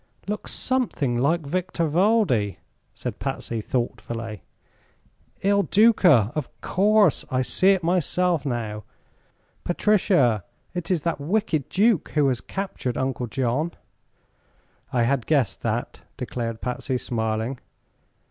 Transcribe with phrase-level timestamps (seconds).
[0.27, 2.57] "Looks something like Victor Valdi,"
[2.95, 4.41] said Patsy, thoughtfully.
[5.43, 6.31] "Il Duca?
[6.33, 7.23] Of course!
[7.29, 8.83] I see it myself, now.
[9.63, 10.43] Patricia,
[10.73, 13.73] it is that wicked duke who has captured Uncle John."
[14.91, 17.59] "I had guessed that," declared Patsy, smiling.